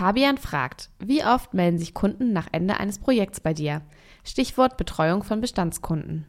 [0.00, 3.82] Fabian fragt, wie oft melden sich Kunden nach Ende eines Projekts bei dir?
[4.24, 6.24] Stichwort Betreuung von Bestandskunden.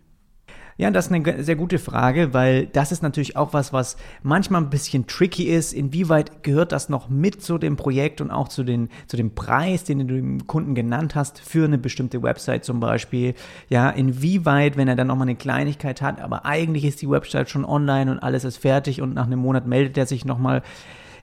[0.76, 4.62] Ja, das ist eine sehr gute Frage, weil das ist natürlich auch was, was manchmal
[4.62, 5.72] ein bisschen tricky ist.
[5.72, 9.86] Inwieweit gehört das noch mit zu dem Projekt und auch zu, den, zu dem Preis,
[9.86, 13.36] den du dem Kunden genannt hast für eine bestimmte Website zum Beispiel?
[13.70, 17.64] Ja, inwieweit, wenn er dann nochmal eine Kleinigkeit hat, aber eigentlich ist die Website schon
[17.64, 20.62] online und alles ist fertig und nach einem Monat meldet er sich nochmal.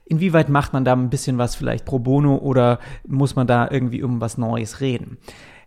[0.09, 4.03] Inwieweit macht man da ein bisschen was vielleicht pro bono oder muss man da irgendwie
[4.03, 5.17] um was Neues reden?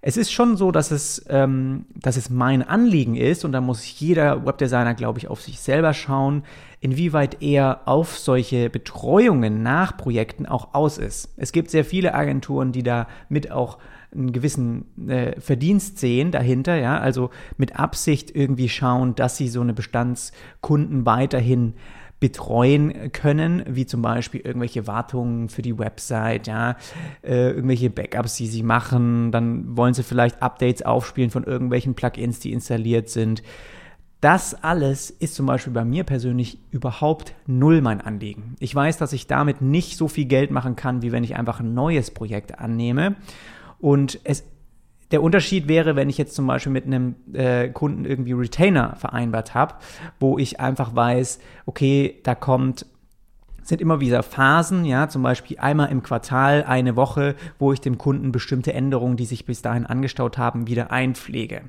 [0.04, 4.00] Es ist schon so, dass es, ähm, dass es mein Anliegen ist und da muss
[4.00, 6.42] jeder Webdesigner, glaube ich, auf sich selber schauen,
[6.80, 11.32] inwieweit er auf solche Betreuungen nach Projekten auch aus ist.
[11.36, 13.78] Es gibt sehr viele Agenturen, die da mit auch
[14.12, 19.60] einen gewissen äh, Verdienst sehen dahinter, ja, also mit Absicht irgendwie schauen, dass sie so
[19.60, 21.74] eine Bestandskunden weiterhin
[22.22, 26.76] betreuen können, wie zum Beispiel irgendwelche Wartungen für die Website, ja,
[27.24, 32.38] äh, irgendwelche Backups, die sie machen, dann wollen sie vielleicht Updates aufspielen von irgendwelchen Plugins,
[32.38, 33.42] die installiert sind.
[34.20, 38.54] Das alles ist zum Beispiel bei mir persönlich überhaupt null mein Anliegen.
[38.60, 41.58] Ich weiß, dass ich damit nicht so viel Geld machen kann, wie wenn ich einfach
[41.58, 43.16] ein neues Projekt annehme.
[43.80, 44.44] Und es
[45.12, 49.54] der Unterschied wäre, wenn ich jetzt zum Beispiel mit einem äh, Kunden irgendwie Retainer vereinbart
[49.54, 49.74] habe,
[50.18, 52.86] wo ich einfach weiß, okay, da kommt
[53.64, 57.96] sind immer wieder Phasen, ja, zum Beispiel einmal im Quartal eine Woche, wo ich dem
[57.96, 61.62] Kunden bestimmte Änderungen, die sich bis dahin angestaut haben, wieder einpflege.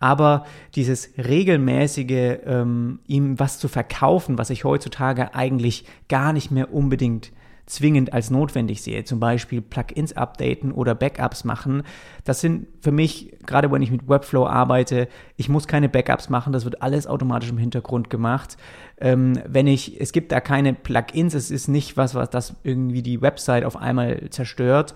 [0.00, 6.72] Aber dieses regelmäßige, ähm, ihm was zu verkaufen, was ich heutzutage eigentlich gar nicht mehr
[6.72, 7.32] unbedingt
[7.68, 9.04] zwingend als notwendig sehe.
[9.04, 11.82] Zum Beispiel Plugins updaten oder Backups machen.
[12.24, 16.52] Das sind für mich, gerade wenn ich mit Webflow arbeite, ich muss keine Backups machen,
[16.52, 18.56] das wird alles automatisch im Hintergrund gemacht.
[19.00, 23.02] Ähm, wenn ich, es gibt da keine Plugins, es ist nicht was, was das irgendwie
[23.02, 24.94] die Website auf einmal zerstört.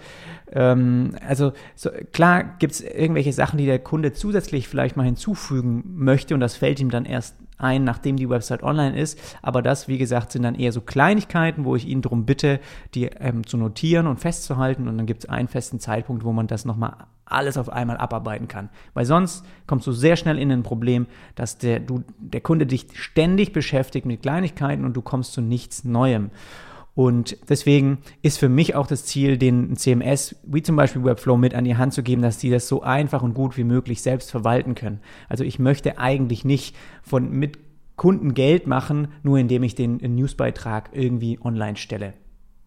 [0.51, 5.85] Ähm, also so, klar gibt es irgendwelche Sachen, die der Kunde zusätzlich vielleicht mal hinzufügen
[5.87, 9.19] möchte und das fällt ihm dann erst ein, nachdem die Website online ist.
[9.43, 12.61] Aber das, wie gesagt, sind dann eher so Kleinigkeiten, wo ich ihn darum bitte,
[12.95, 14.89] die ähm, zu notieren und festzuhalten.
[14.89, 18.49] Und dann gibt es einen festen Zeitpunkt, wo man das nochmal alles auf einmal abarbeiten
[18.49, 18.69] kann.
[18.95, 22.87] Weil sonst kommst du sehr schnell in ein Problem, dass der, du, der Kunde dich
[22.95, 26.31] ständig beschäftigt mit Kleinigkeiten und du kommst zu nichts Neuem.
[26.95, 31.55] Und deswegen ist für mich auch das Ziel, den CMS, wie zum Beispiel Webflow, mit
[31.55, 34.31] an die Hand zu geben, dass die das so einfach und gut wie möglich selbst
[34.31, 35.01] verwalten können.
[35.29, 37.59] Also ich möchte eigentlich nicht von mit
[37.97, 42.15] Kunden Geld machen, nur indem ich den Newsbeitrag irgendwie online stelle.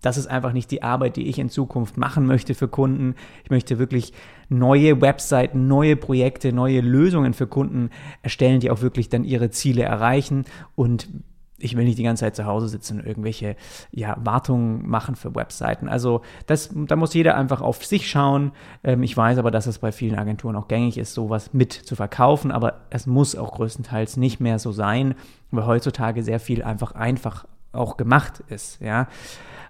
[0.01, 3.15] Das ist einfach nicht die Arbeit, die ich in Zukunft machen möchte für Kunden.
[3.43, 4.13] Ich möchte wirklich
[4.49, 7.89] neue Webseiten, neue Projekte, neue Lösungen für Kunden
[8.21, 10.45] erstellen, die auch wirklich dann ihre Ziele erreichen.
[10.75, 11.09] Und
[11.57, 13.55] ich will nicht die ganze Zeit zu Hause sitzen und irgendwelche
[13.91, 15.87] ja, Wartungen machen für Webseiten.
[15.87, 18.51] Also das, da muss jeder einfach auf sich schauen.
[18.83, 21.95] Ähm, ich weiß aber, dass es bei vielen Agenturen auch gängig ist, sowas mit zu
[21.95, 25.15] verkaufen, aber es muss auch größtenteils nicht mehr so sein,
[25.51, 28.81] weil heutzutage sehr viel einfach einfach auch gemacht ist.
[28.81, 29.07] Ja.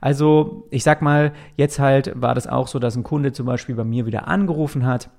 [0.02, 3.76] Also ich sag mal, jetzt halt war das auch so, dass ein Kunde zum Beispiel
[3.76, 5.10] bei mir wieder angerufen hat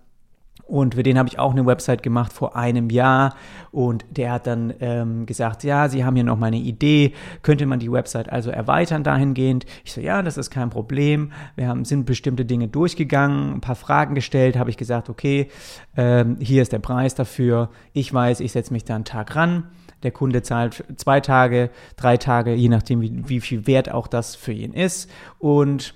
[0.65, 3.37] und für den habe ich auch eine Website gemacht vor einem Jahr.
[3.71, 7.13] Und der hat dann ähm, gesagt, ja, Sie haben hier noch mal eine Idee.
[7.43, 9.65] Könnte man die Website also erweitern dahingehend?
[9.85, 11.31] Ich so, ja, das ist kein Problem.
[11.55, 14.59] Wir haben, sind bestimmte Dinge durchgegangen, ein paar Fragen gestellt.
[14.59, 15.49] Habe ich gesagt, okay,
[15.97, 17.71] ähm, hier ist der Preis dafür.
[17.93, 19.69] Ich weiß, ich setze mich da einen Tag ran.
[20.03, 24.35] Der Kunde zahlt zwei Tage, drei Tage, je nachdem, wie, wie viel Wert auch das
[24.35, 25.09] für ihn ist.
[25.39, 25.95] Und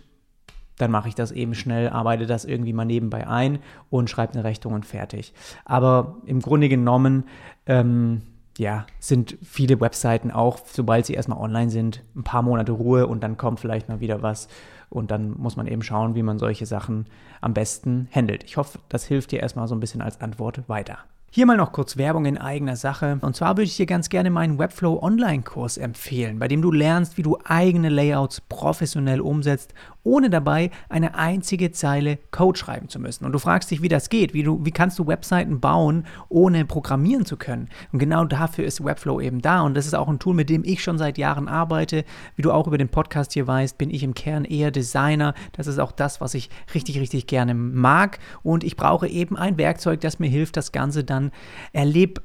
[0.80, 3.58] dann mache ich das eben schnell, arbeite das irgendwie mal nebenbei ein
[3.90, 5.32] und schreibe eine Rechnung und fertig.
[5.64, 7.24] Aber im Grunde genommen,
[7.66, 8.22] ähm,
[8.58, 13.22] ja, sind viele Webseiten auch, sobald sie erstmal online sind, ein paar Monate Ruhe und
[13.22, 14.48] dann kommt vielleicht mal wieder was.
[14.90, 17.06] Und dann muss man eben schauen, wie man solche Sachen
[17.40, 18.44] am besten handelt.
[18.44, 20.98] Ich hoffe, das hilft dir erstmal so ein bisschen als Antwort weiter.
[21.32, 23.20] Hier mal noch kurz Werbung in eigener Sache.
[23.20, 27.18] Und zwar würde ich dir ganz gerne meinen Webflow Online-Kurs empfehlen, bei dem du lernst,
[27.18, 29.72] wie du eigene Layouts professionell umsetzt
[30.02, 33.24] ohne dabei eine einzige Zeile Code schreiben zu müssen.
[33.24, 36.64] Und du fragst dich, wie das geht, wie, du, wie kannst du Webseiten bauen, ohne
[36.64, 37.68] programmieren zu können.
[37.92, 39.60] Und genau dafür ist Webflow eben da.
[39.60, 42.04] Und das ist auch ein Tool, mit dem ich schon seit Jahren arbeite.
[42.36, 45.34] Wie du auch über den Podcast hier weißt, bin ich im Kern eher Designer.
[45.52, 48.18] Das ist auch das, was ich richtig, richtig gerne mag.
[48.42, 51.19] Und ich brauche eben ein Werkzeug, das mir hilft, das Ganze dann
[51.72, 52.24] erlebbar